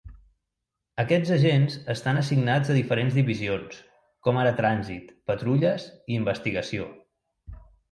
Aquests 1.01 1.33
agents 1.35 1.75
estan 1.95 2.19
assignats 2.21 2.71
a 2.71 2.77
diferents 2.79 3.19
divisions, 3.19 3.77
com 4.29 4.41
ara 4.47 4.55
trànsit, 4.63 5.15
patrulles 5.33 5.89
i 6.01 6.19
investigació. 6.25 6.91